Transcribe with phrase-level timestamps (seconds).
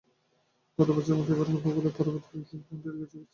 [0.79, 3.27] গত বছরের মতোই এবারেও গুগলের পরবর্তী পিক্সেল ফোন তৈরি করছে এইচটিসি।